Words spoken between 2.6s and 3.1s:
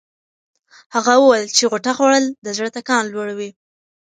ټکان